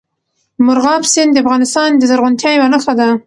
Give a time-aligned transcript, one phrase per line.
[0.65, 3.09] مورغاب سیند د افغانستان د زرغونتیا یوه نښه ده.